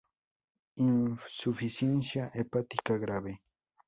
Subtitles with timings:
[0.77, 3.39] Insuficiencia hepática grave.